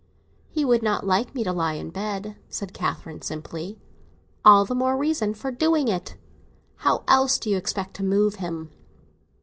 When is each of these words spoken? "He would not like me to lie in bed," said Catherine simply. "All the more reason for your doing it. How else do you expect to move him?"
"He 0.49 0.65
would 0.65 0.81
not 0.81 1.05
like 1.05 1.35
me 1.35 1.43
to 1.43 1.53
lie 1.53 1.75
in 1.75 1.91
bed," 1.91 2.35
said 2.49 2.73
Catherine 2.73 3.21
simply. 3.21 3.77
"All 4.43 4.65
the 4.65 4.73
more 4.73 4.97
reason 4.97 5.35
for 5.35 5.49
your 5.51 5.57
doing 5.57 5.87
it. 5.87 6.15
How 6.77 7.03
else 7.07 7.37
do 7.37 7.51
you 7.51 7.57
expect 7.57 7.93
to 7.97 8.03
move 8.03 8.37
him?" 8.37 8.71